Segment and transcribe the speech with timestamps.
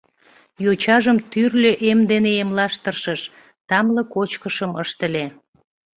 [0.63, 3.21] Йочажым тӱрлӧ эм дене эмлаш тыршыш,
[3.69, 5.25] тамле кочкышым ыштыле.